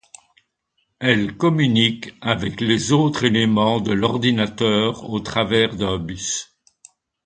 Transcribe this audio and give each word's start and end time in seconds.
Elle 0.97 1.37
communique 1.37 2.15
avec 2.21 2.59
les 2.59 2.91
autres 2.91 3.23
éléments 3.23 3.79
de 3.79 3.91
l'ordinateur 3.91 5.07
au 5.07 5.19
travers 5.19 5.75
d'un 5.75 5.99
bus. 5.99 6.57